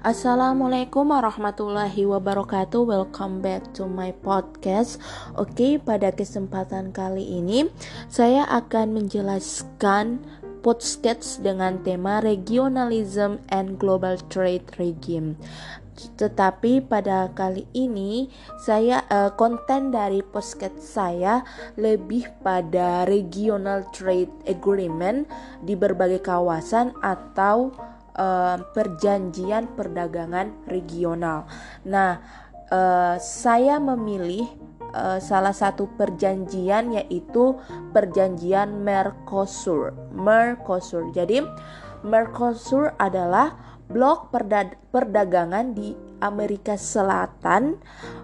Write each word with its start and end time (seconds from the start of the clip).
Assalamualaikum 0.00 1.12
warahmatullahi 1.12 2.08
wabarakatuh. 2.08 2.88
Welcome 2.88 3.44
back 3.44 3.68
to 3.76 3.84
my 3.84 4.16
podcast. 4.24 4.96
Oke, 5.36 5.76
pada 5.76 6.08
kesempatan 6.08 6.88
kali 6.88 7.20
ini 7.20 7.68
saya 8.08 8.48
akan 8.48 8.96
menjelaskan 8.96 10.24
podcast 10.64 11.44
dengan 11.44 11.84
tema 11.84 12.24
regionalism 12.24 13.44
and 13.52 13.76
global 13.76 14.16
trade 14.32 14.64
regime. 14.80 15.36
Tetapi 16.16 16.88
pada 16.88 17.28
kali 17.36 17.68
ini 17.76 18.32
saya 18.56 19.04
uh, 19.12 19.36
konten 19.36 19.92
dari 19.92 20.24
podcast 20.24 20.80
saya 20.80 21.44
lebih 21.76 22.24
pada 22.40 23.04
regional 23.04 23.84
trade 23.92 24.32
agreement 24.48 25.28
di 25.60 25.76
berbagai 25.76 26.24
kawasan 26.24 26.96
atau 27.04 27.68
uh, 28.20 28.60
perjanjian 28.76 29.72
perdagangan 29.72 30.52
regional. 30.68 31.48
Nah, 31.88 32.20
uh, 32.68 33.16
saya 33.16 33.80
memilih 33.80 34.44
uh, 34.92 35.16
salah 35.18 35.56
satu 35.56 35.88
perjanjian 35.96 36.92
yaitu 36.92 37.56
perjanjian 37.96 38.84
Mercosur. 38.84 39.96
Mercosur. 40.12 41.08
Jadi 41.16 41.40
Mercosur 42.04 42.92
adalah 43.00 43.56
blok 43.90 44.30
perdagangan 44.94 45.74
di 45.74 46.09
Amerika 46.20 46.76
Selatan. 46.76 47.80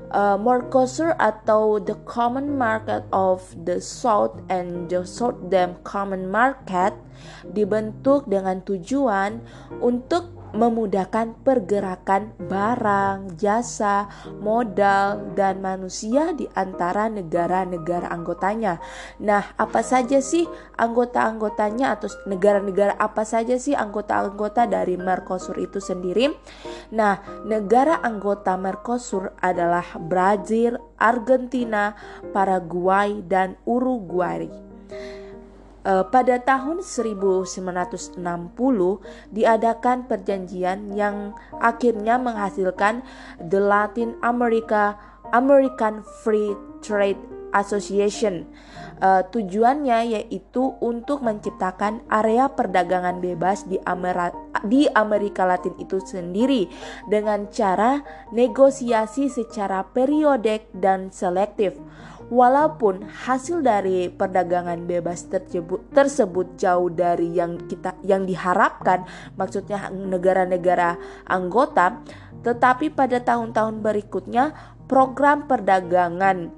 Uh, 0.07 0.39
Mercosur 0.39 1.19
atau 1.19 1.83
the 1.83 1.99
Common 2.07 2.55
Market 2.55 3.03
of 3.11 3.43
the 3.67 3.83
South 3.83 4.39
and 4.47 4.87
the 4.87 5.03
Southern 5.03 5.83
Common 5.83 6.31
Market 6.31 6.95
dibentuk 7.43 8.31
dengan 8.31 8.63
tujuan 8.63 9.43
untuk 9.83 10.36
memudahkan 10.57 11.45
pergerakan 11.45 12.33
barang, 12.41 13.37
jasa, 13.37 14.09
modal, 14.41 15.37
dan 15.37 15.61
manusia 15.61 16.33
di 16.33 16.49
antara 16.57 17.13
negara-negara 17.13 18.09
anggotanya. 18.09 18.81
Nah, 19.21 19.53
apa 19.61 19.85
saja 19.85 20.19
sih 20.25 20.49
anggota-anggotanya 20.81 21.95
atau 22.01 22.09
negara-negara 22.25 22.97
apa 22.97 23.23
saja 23.29 23.61
sih 23.61 23.77
anggota-anggota 23.77 24.65
dari 24.65 24.97
Mercosur 24.97 25.61
itu 25.61 25.79
sendiri? 25.79 26.33
Nah, 26.97 27.21
negara 27.45 28.01
anggota 28.01 28.57
Mercosur 28.57 29.37
adalah 29.45 29.85
Brazil, 30.01 30.81
Argentina, 30.97 31.93
Paraguay, 32.33 33.21
dan 33.23 33.61
Uruguay 33.69 34.67
pada 35.87 36.43
tahun 36.43 36.83
1960 36.83 38.19
diadakan 39.31 39.99
perjanjian 40.11 40.91
yang 40.99 41.31
akhirnya 41.63 42.19
menghasilkan 42.19 43.07
the 43.39 43.63
Latin 43.63 44.19
America 44.27 44.99
American 45.31 46.03
Free 46.23 46.59
Trade 46.83 47.19
Association. 47.55 48.47
Uh, 48.97 49.21
tujuannya 49.29 50.17
yaitu 50.17 50.73
untuk 50.81 51.21
menciptakan 51.21 52.01
area 52.09 52.49
perdagangan 52.49 53.21
bebas 53.21 53.69
di, 53.69 53.77
Amera 53.85 54.33
di 54.65 54.89
Amerika 54.89 55.45
Latin 55.45 55.77
itu 55.77 56.01
sendiri 56.01 56.65
dengan 57.05 57.53
cara 57.53 58.01
negosiasi 58.33 59.29
secara 59.29 59.85
periodik 59.85 60.73
dan 60.73 61.13
selektif. 61.13 61.77
Walaupun 62.27 63.07
hasil 63.07 63.63
dari 63.63 64.11
perdagangan 64.11 64.83
bebas 64.83 65.31
tersebut, 65.95 66.59
jauh 66.59 66.91
dari 66.91 67.31
yang 67.39 67.55
kita 67.71 67.95
yang 68.03 68.27
diharapkan, 68.27 69.07
maksudnya 69.39 69.87
negara-negara 69.95 70.99
anggota, 71.31 72.03
tetapi 72.43 72.91
pada 72.91 73.23
tahun-tahun 73.23 73.79
berikutnya 73.79 74.59
program 74.91 75.47
perdagangan 75.47 76.51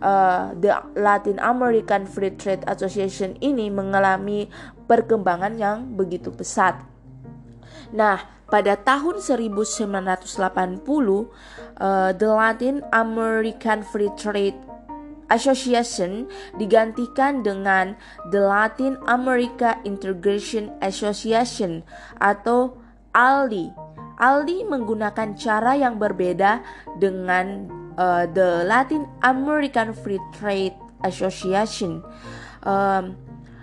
uh, 0.00 0.56
the 0.56 0.72
Latin 0.96 1.36
American 1.40 2.08
Free 2.08 2.32
Trade 2.32 2.64
Association 2.64 3.36
ini 3.44 3.68
mengalami 3.68 4.48
perkembangan 4.88 5.56
yang 5.60 5.96
begitu 6.00 6.32
pesat. 6.32 6.80
Nah, 7.92 8.24
pada 8.50 8.74
tahun 8.74 9.22
1980, 9.22 10.24
uh, 10.88 11.28
the 12.16 12.28
Latin 12.28 12.82
American 12.90 13.84
Free 13.84 14.10
Trade 14.18 14.69
Association 15.30 16.26
digantikan 16.58 17.46
dengan 17.46 17.94
The 18.34 18.42
Latin 18.42 18.98
America 19.06 19.78
Integration 19.86 20.74
Association 20.82 21.86
atau 22.18 22.76
ALDI. 23.14 23.70
ALDI 24.20 24.68
menggunakan 24.68 25.38
cara 25.38 25.78
yang 25.78 25.96
berbeda 25.96 26.60
dengan 27.00 27.70
uh, 27.96 28.28
The 28.28 28.68
Latin 28.68 29.08
American 29.24 29.96
Free 29.96 30.20
Trade 30.36 30.76
Association, 31.06 32.04
um, 32.66 33.16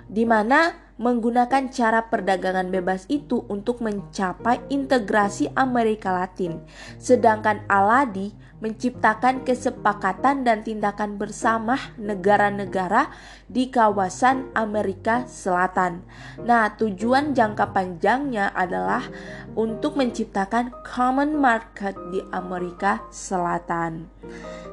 di 0.09 0.25
mana 0.25 0.86
menggunakan 0.97 1.69
cara 1.69 2.09
perdagangan 2.09 2.73
bebas 2.73 3.05
itu 3.09 3.45
untuk 3.47 3.85
mencapai 3.85 4.61
integrasi 4.73 5.53
Amerika 5.53 6.09
Latin, 6.09 6.61
sedangkan 6.97 7.61
Aladi 7.69 8.33
menciptakan 8.57 9.45
kesepakatan 9.45 10.41
dan 10.41 10.65
tindakan 10.65 11.21
bersama 11.21 11.77
negara-negara 12.01 13.13
di 13.45 13.69
kawasan 13.69 14.49
Amerika 14.57 15.29
Selatan. 15.29 16.01
Nah, 16.41 16.73
tujuan 16.73 17.37
jangka 17.37 17.69
panjangnya 17.69 18.49
adalah 18.57 19.05
untuk 19.53 19.93
menciptakan 19.93 20.73
common 20.81 21.37
market 21.37 21.93
di 22.09 22.25
Amerika 22.33 23.05
Selatan. 23.13 24.09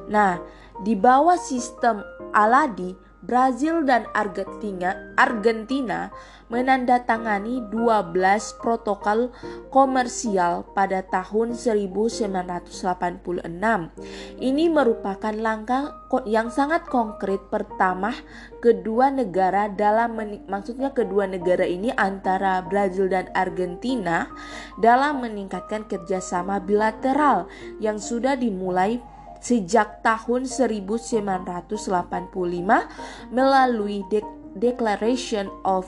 Nah, 0.09 0.41
di 0.81 0.97
bawah 0.97 1.37
sistem 1.37 2.01
Aladi, 2.33 3.04
Brazil 3.25 3.81
dan 3.81 4.05
Argentina, 4.13 4.93
Argentina 5.17 6.13
menandatangani 6.45 7.65
12 7.73 8.13
protokol 8.61 9.33
komersial 9.73 10.61
pada 10.77 11.01
tahun 11.01 11.57
1986. 11.57 12.69
Ini 14.37 14.65
merupakan 14.69 15.33
langkah 15.33 16.05
yang 16.29 16.53
sangat 16.53 16.85
konkret 16.85 17.41
pertama 17.49 18.13
kedua 18.61 19.09
negara 19.09 19.73
dalam 19.73 20.21
maksudnya 20.45 20.93
kedua 20.93 21.25
negara 21.25 21.65
ini 21.65 21.89
antara 21.97 22.61
Brazil 22.61 23.09
dan 23.09 23.33
Argentina 23.33 24.29
dalam 24.77 25.25
meningkatkan 25.25 25.89
kerjasama 25.89 26.61
bilateral 26.61 27.49
yang 27.81 27.97
sudah 27.97 28.37
dimulai 28.37 29.01
sejak 29.45 30.01
tahun 30.01 30.49
1985 30.49 31.77
melalui 33.29 34.01
De 34.09 34.25
Declaration 34.57 35.51
of 35.61 35.85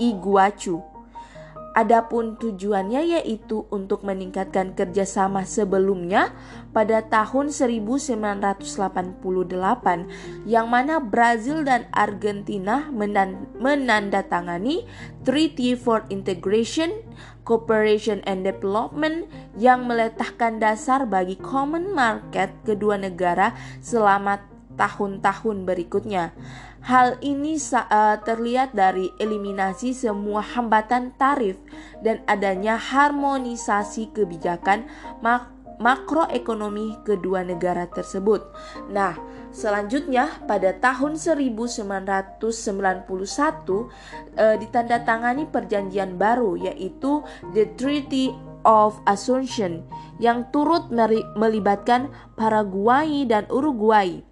Iguachu. 0.00 0.93
Adapun 1.74 2.38
tujuannya 2.38 3.18
yaitu 3.18 3.66
untuk 3.66 4.06
meningkatkan 4.06 4.78
kerjasama 4.78 5.42
sebelumnya 5.42 6.30
pada 6.70 7.02
tahun 7.02 7.50
1988 7.50 8.62
yang 10.46 10.70
mana 10.70 11.02
Brazil 11.02 11.66
dan 11.66 11.90
Argentina 11.90 12.86
menandatangani 13.58 14.86
Treaty 15.26 15.74
for 15.74 16.06
Integration, 16.14 16.94
Cooperation 17.42 18.22
and 18.22 18.46
Development 18.46 19.26
yang 19.58 19.90
meletakkan 19.90 20.62
dasar 20.62 21.10
bagi 21.10 21.34
common 21.42 21.90
market 21.90 22.54
kedua 22.62 23.02
negara 23.02 23.50
selama 23.82 24.53
tahun-tahun 24.74 25.66
berikutnya. 25.66 26.34
Hal 26.84 27.16
ini 27.24 27.56
uh, 27.56 28.20
terlihat 28.20 28.76
dari 28.76 29.08
eliminasi 29.16 29.96
semua 29.96 30.44
hambatan 30.44 31.16
tarif 31.16 31.56
dan 32.04 32.20
adanya 32.28 32.76
harmonisasi 32.76 34.12
kebijakan 34.12 34.84
mak 35.24 35.54
makroekonomi 35.78 37.02
kedua 37.02 37.42
negara 37.42 37.90
tersebut. 37.90 38.46
Nah, 38.90 39.18
selanjutnya 39.50 40.30
pada 40.46 40.70
tahun 40.78 41.18
1991 41.18 42.38
uh, 43.10 43.84
ditandatangani 44.60 45.50
perjanjian 45.50 46.14
baru 46.14 46.54
yaitu 46.58 47.26
The 47.56 47.74
Treaty 47.74 48.30
of 48.64 48.98
Assumption 49.04 49.84
yang 50.18 50.48
turut 50.50 50.88
melibatkan 51.36 52.10
Paraguay 52.34 53.28
dan 53.28 53.44
Uruguay. 53.52 54.24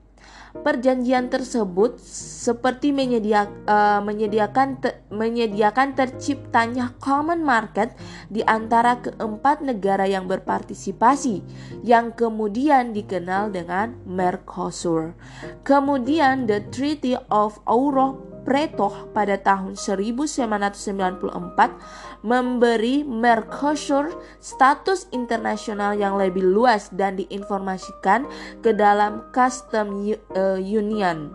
Perjanjian 0.53 1.33
tersebut 1.33 1.97
seperti 2.05 2.93
menyedia, 2.93 3.49
uh, 3.65 4.05
menyediakan 4.05 4.85
te, 4.85 5.01
menyediakan 5.09 5.97
terciptanya 5.97 6.93
common 7.01 7.41
market 7.41 7.97
di 8.29 8.45
antara 8.45 9.01
keempat 9.01 9.65
negara 9.65 10.05
yang 10.05 10.29
berpartisipasi 10.29 11.41
yang 11.81 12.13
kemudian 12.13 12.93
dikenal 12.93 13.49
dengan 13.49 13.97
Mercosur. 14.05 15.17
Kemudian 15.65 16.45
the 16.45 16.61
Treaty 16.69 17.17
of 17.33 17.57
Europe 17.65 18.32
Pretoh 18.43 19.15
pada 19.15 19.39
tahun 19.39 19.79
1994 19.79 22.27
memberi 22.27 23.07
Mercosur 23.07 24.11
status 24.43 25.07
internasional 25.15 25.95
yang 25.95 26.19
lebih 26.19 26.43
luas 26.43 26.91
dan 26.91 27.23
diinformasikan 27.23 28.27
ke 28.59 28.75
dalam 28.75 29.31
Custom 29.31 30.11
eh, 30.11 30.59
Union. 30.59 31.31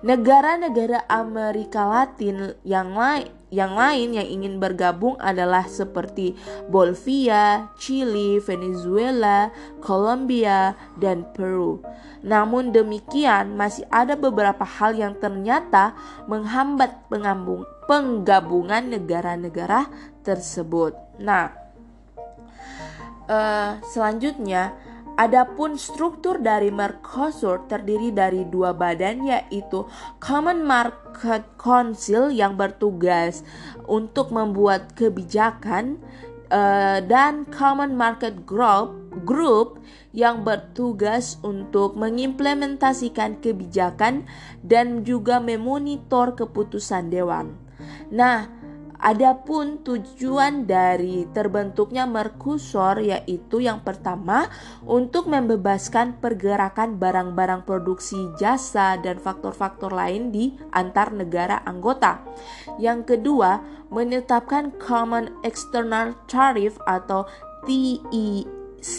Negara-negara 0.00 1.04
Amerika 1.08 1.88
Latin 1.88 2.56
yang 2.64 2.96
lain 2.96 3.41
yang 3.52 3.76
lain 3.76 4.16
yang 4.16 4.24
ingin 4.24 4.56
bergabung 4.56 5.20
adalah 5.20 5.68
seperti 5.68 6.32
Bolivia, 6.72 7.68
Chili, 7.76 8.40
Venezuela, 8.40 9.52
Colombia, 9.84 10.72
dan 10.96 11.28
Peru. 11.36 11.84
Namun 12.24 12.72
demikian, 12.72 13.52
masih 13.52 13.84
ada 13.92 14.16
beberapa 14.16 14.64
hal 14.64 14.96
yang 14.96 15.12
ternyata 15.20 15.92
menghambat 16.24 16.96
penggabungan 17.84 18.88
negara-negara 18.88 19.84
tersebut. 20.24 20.96
Nah, 21.20 21.52
uh, 23.28 23.76
selanjutnya 23.84 24.72
Adapun 25.20 25.76
struktur 25.76 26.40
dari 26.40 26.72
Mercosur 26.72 27.68
terdiri 27.68 28.08
dari 28.08 28.48
dua 28.48 28.72
badan 28.72 29.28
yaitu 29.28 29.84
Common 30.16 30.64
Market 30.64 31.44
Council 31.60 32.32
yang 32.32 32.56
bertugas 32.56 33.44
untuk 33.84 34.32
membuat 34.32 34.96
kebijakan 34.96 36.00
uh, 36.48 37.04
dan 37.04 37.44
Common 37.52 37.92
Market 37.92 38.48
Group 38.48 39.02
Group 39.28 39.84
yang 40.16 40.40
bertugas 40.40 41.36
untuk 41.44 42.00
mengimplementasikan 42.00 43.44
kebijakan 43.44 44.24
dan 44.64 45.04
juga 45.04 45.36
memonitor 45.36 46.32
keputusan 46.32 47.12
dewan. 47.12 47.52
Nah, 48.08 48.48
Adapun 49.02 49.82
tujuan 49.82 50.62
dari 50.62 51.26
terbentuknya 51.34 52.06
Mercosur 52.06 53.02
yaitu 53.02 53.58
yang 53.58 53.82
pertama 53.82 54.46
untuk 54.86 55.26
membebaskan 55.26 56.22
pergerakan 56.22 57.02
barang-barang 57.02 57.66
produksi 57.66 58.30
jasa 58.38 58.94
dan 59.02 59.18
faktor-faktor 59.18 59.90
lain 59.90 60.30
di 60.30 60.54
antar 60.70 61.10
negara 61.10 61.66
anggota. 61.66 62.22
Yang 62.78 63.18
kedua, 63.18 63.58
menetapkan 63.90 64.70
Common 64.78 65.34
External 65.42 66.14
Tariff 66.30 66.78
atau 66.86 67.26
TEC 67.66 68.98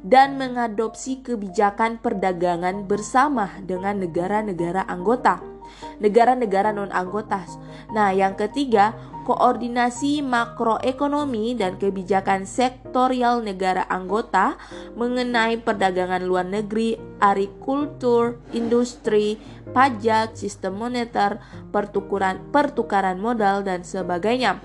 dan 0.00 0.40
mengadopsi 0.40 1.20
kebijakan 1.20 2.00
perdagangan 2.00 2.88
bersama 2.88 3.52
dengan 3.60 4.00
negara-negara 4.00 4.88
anggota 4.88 5.56
negara-negara 5.98 6.70
non-anggota. 6.70 7.42
Nah, 7.90 8.14
yang 8.14 8.38
ketiga, 8.38 8.94
koordinasi 9.26 10.22
makroekonomi 10.22 11.58
dan 11.58 11.74
kebijakan 11.82 12.46
sektorial 12.46 13.42
negara 13.42 13.82
anggota 13.90 14.54
mengenai 14.94 15.58
perdagangan 15.58 16.22
luar 16.22 16.46
negeri, 16.46 16.94
agrikultur, 17.18 18.38
industri, 18.54 19.34
pajak, 19.74 20.38
sistem 20.38 20.78
moneter, 20.78 21.42
pertukaran 21.74 22.38
pertukaran 22.54 23.18
modal 23.18 23.66
dan 23.66 23.82
sebagainya. 23.82 24.62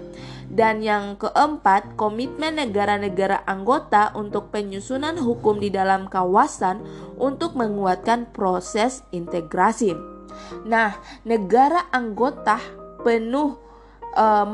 Dan 0.51 0.83
yang 0.83 1.15
keempat, 1.15 1.95
komitmen 1.95 2.59
negara-negara 2.59 3.47
anggota 3.47 4.11
untuk 4.13 4.51
penyusunan 4.51 5.15
hukum 5.15 5.57
di 5.63 5.71
dalam 5.71 6.11
kawasan 6.11 6.83
untuk 7.15 7.55
menguatkan 7.55 8.29
proses 8.35 9.01
integrasi. 9.15 9.95
Nah, 10.67 10.99
negara 11.23 11.87
anggota 11.95 12.59
penuh 12.99 13.70
uh, 14.15 14.45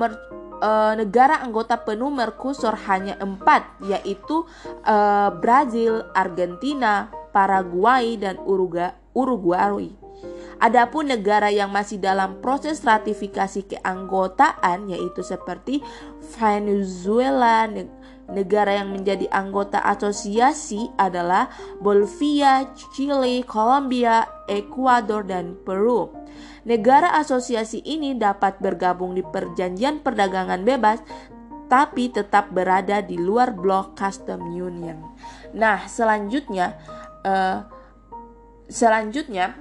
uh, 0.61 0.93
negara 0.97 1.41
anggota 1.41 1.77
penuh 1.81 2.09
Mercosur 2.09 2.73
hanya 2.89 3.17
empat, 3.21 3.65
yaitu 3.85 4.45
uh, 4.85 5.29
Brazil, 5.37 6.05
Argentina, 6.13 7.09
Paraguay, 7.31 8.17
dan 8.17 8.37
Uruguay. 9.13 9.93
Adapun 10.57 11.13
negara 11.13 11.53
yang 11.53 11.69
masih 11.69 12.01
dalam 12.01 12.41
proses 12.41 12.81
ratifikasi 12.81 13.77
keanggotaan 13.77 14.89
yaitu 14.89 15.21
seperti 15.21 15.85
Venezuela, 16.33 17.69
negara 18.31 18.75
yang 18.75 18.91
menjadi 18.91 19.27
anggota 19.31 19.79
asosiasi 19.79 20.91
adalah 20.99 21.47
Bolivia, 21.79 22.67
Chile, 22.95 23.43
Colombia, 23.47 24.27
Ekuador, 24.51 25.23
dan 25.23 25.55
Peru. 25.63 26.11
Negara 26.67 27.15
asosiasi 27.15 27.79
ini 27.87 28.13
dapat 28.19 28.59
bergabung 28.59 29.15
di 29.15 29.23
perjanjian 29.23 30.03
perdagangan 30.03 30.61
bebas 30.67 30.99
tapi 31.67 32.11
tetap 32.11 32.51
berada 32.51 33.03
di 33.03 33.19
luar 33.19 33.51
blok 33.55 33.95
custom 33.95 34.51
union. 34.51 34.99
Nah, 35.55 35.87
selanjutnya 35.87 36.75
uh, 37.23 37.63
selanjutnya 38.67 39.55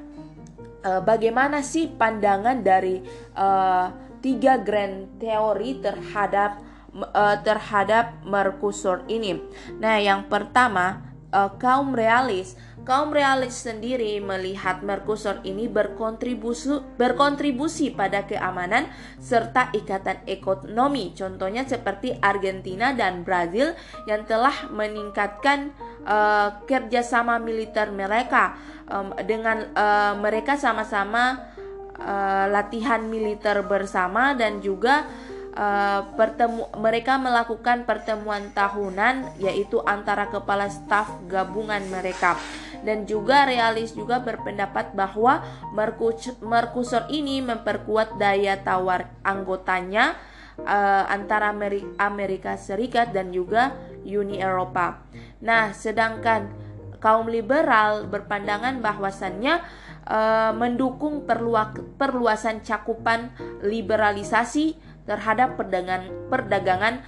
uh, 0.82 1.02
bagaimana 1.02 1.62
sih 1.62 1.90
pandangan 1.90 2.62
dari 2.62 3.02
uh, 3.34 3.90
tiga 4.22 4.58
grand 4.58 5.18
teori 5.22 5.78
terhadap 5.82 6.65
uh, 6.96 7.36
terhadap 7.44 8.24
Mercosur 8.24 9.04
ini? 9.06 9.40
Nah, 9.76 10.00
yang 10.00 10.26
pertama 10.32 11.04
uh, 11.30 11.52
kaum 11.60 11.92
realis 11.92 12.56
Kaum 12.86 13.10
realis 13.10 13.66
sendiri 13.66 14.22
melihat 14.22 14.78
Mercosur 14.86 15.42
ini 15.42 15.66
berkontribusi, 15.66 16.78
berkontribusi 16.94 17.90
pada 17.90 18.22
keamanan 18.30 18.86
serta 19.18 19.74
ikatan 19.74 20.22
ekonomi. 20.30 21.10
Contohnya 21.10 21.66
seperti 21.66 22.14
Argentina 22.22 22.94
dan 22.94 23.26
Brazil 23.26 23.74
yang 24.06 24.22
telah 24.22 24.70
meningkatkan 24.70 25.74
uh, 26.06 26.62
kerjasama 26.62 27.42
militer 27.42 27.90
mereka 27.90 28.54
um, 28.86 29.10
dengan 29.26 29.66
uh, 29.74 30.14
mereka 30.22 30.54
sama-sama 30.54 31.42
uh, 31.98 32.46
latihan 32.54 33.02
militer 33.02 33.66
bersama 33.66 34.38
dan 34.38 34.62
juga 34.62 35.10
uh, 35.56 36.04
pertemu 36.14 36.68
mereka 36.76 37.16
melakukan 37.16 37.88
pertemuan 37.88 38.52
tahunan 38.52 39.40
yaitu 39.40 39.80
antara 39.82 40.28
kepala 40.28 40.68
staf 40.68 41.10
gabungan 41.26 41.82
mereka 41.88 42.36
dan 42.84 43.08
juga 43.08 43.48
realis 43.48 43.96
juga 43.96 44.20
berpendapat 44.20 44.92
bahwa 44.92 45.42
Mercosur 46.44 47.08
ini 47.08 47.40
memperkuat 47.40 48.20
daya 48.20 48.60
tawar 48.60 49.10
anggotanya 49.24 50.14
uh, 50.62 51.04
antara 51.08 51.50
Amerika 51.98 52.54
Serikat 52.60 53.10
dan 53.10 53.32
juga 53.32 53.74
Uni 54.06 54.38
Eropa. 54.38 55.02
Nah, 55.42 55.74
sedangkan 55.74 56.46
kaum 57.02 57.26
liberal 57.26 58.06
berpandangan 58.06 58.78
bahwasannya 58.78 59.60
uh, 60.06 60.52
mendukung 60.54 61.26
perluasan 61.98 62.62
cakupan 62.62 63.34
liberalisasi 63.66 64.78
terhadap 65.06 65.54
perdagangan, 65.54 66.10
perdagangan 66.28 67.00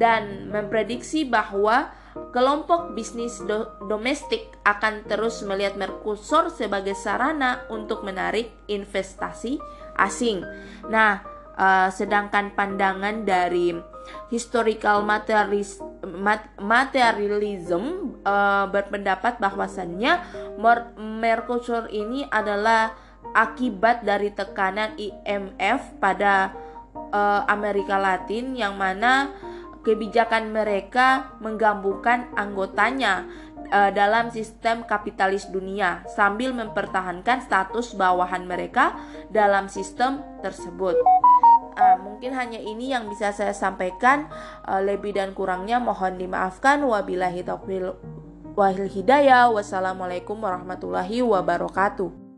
dan 0.00 0.48
memprediksi 0.48 1.28
bahwa 1.28 1.92
kelompok 2.34 2.96
bisnis 2.96 3.38
do 3.44 3.70
domestik 3.86 4.50
akan 4.66 5.06
terus 5.06 5.44
melihat 5.46 5.78
Mercosur 5.78 6.50
sebagai 6.50 6.96
sarana 6.98 7.62
untuk 7.70 8.02
menarik 8.02 8.50
investasi 8.66 9.60
asing. 10.00 10.42
Nah, 10.88 11.22
uh, 11.54 11.88
sedangkan 11.92 12.56
pandangan 12.56 13.22
dari 13.22 13.76
historical 14.32 15.04
materialis, 15.04 15.78
mat, 16.02 16.48
materialism 16.58 18.16
uh, 18.24 18.66
berpendapat 18.72 19.38
bahwasannya 19.38 20.18
Mercosur 20.98 21.86
ini 21.92 22.26
adalah 22.32 22.96
akibat 23.36 24.02
dari 24.02 24.32
tekanan 24.34 24.96
IMF 24.98 26.00
pada 26.02 26.50
uh, 27.10 27.46
Amerika 27.46 27.98
Latin 27.98 28.56
yang 28.56 28.78
mana 28.78 29.34
kebijakan 29.80 30.52
mereka 30.52 31.32
menggabungkan 31.40 32.28
anggotanya 32.36 33.24
uh, 33.72 33.90
dalam 33.90 34.28
sistem 34.28 34.84
kapitalis 34.84 35.48
dunia 35.48 36.04
sambil 36.12 36.52
mempertahankan 36.52 37.40
status 37.44 37.96
bawahan 37.96 38.44
mereka 38.44 38.96
dalam 39.32 39.70
sistem 39.72 40.20
tersebut. 40.44 40.98
Uh, 41.80 41.96
mungkin 42.04 42.36
hanya 42.36 42.60
ini 42.60 42.92
yang 42.92 43.08
bisa 43.08 43.32
saya 43.32 43.56
sampaikan. 43.56 44.28
Uh, 44.68 44.84
lebih 44.84 45.16
dan 45.16 45.32
kurangnya 45.32 45.80
mohon 45.80 46.20
dimaafkan. 46.20 46.84
Wabillahi 46.84 47.40
taufiq 47.40 47.96
wal 48.52 48.84
hidayah. 48.84 49.48
Wassalamualaikum 49.48 50.36
warahmatullahi 50.36 51.24
wabarakatuh. 51.24 52.29